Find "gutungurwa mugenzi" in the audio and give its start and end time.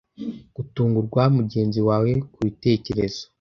0.55-1.79